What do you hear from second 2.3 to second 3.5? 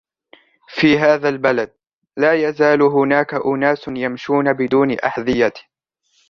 يزال هناك